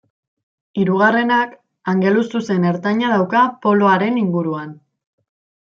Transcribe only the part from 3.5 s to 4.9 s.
poloaren inguruan.